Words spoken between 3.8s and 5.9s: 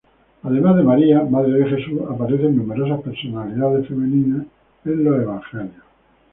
femeninas en los Evangelios.